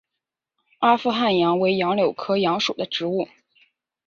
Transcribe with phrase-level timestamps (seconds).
[0.79, 3.27] 阿富汗杨为杨柳科杨属的植物。